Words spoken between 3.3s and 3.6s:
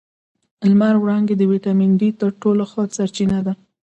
ده